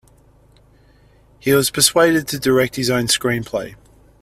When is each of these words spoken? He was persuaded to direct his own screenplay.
He 1.37 1.53
was 1.53 1.69
persuaded 1.69 2.27
to 2.29 2.39
direct 2.39 2.75
his 2.75 2.89
own 2.89 3.05
screenplay. 3.05 3.75